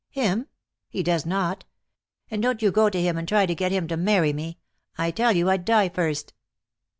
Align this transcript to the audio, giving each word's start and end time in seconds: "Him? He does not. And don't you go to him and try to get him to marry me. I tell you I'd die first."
"Him? 0.09 0.47
He 0.89 1.03
does 1.03 1.27
not. 1.27 1.63
And 2.31 2.41
don't 2.41 2.63
you 2.63 2.71
go 2.71 2.89
to 2.89 2.99
him 2.99 3.17
and 3.19 3.27
try 3.27 3.45
to 3.45 3.53
get 3.53 3.71
him 3.71 3.87
to 3.89 3.97
marry 3.97 4.33
me. 4.33 4.57
I 4.97 5.11
tell 5.11 5.31
you 5.33 5.47
I'd 5.51 5.63
die 5.63 5.89
first." 5.89 6.33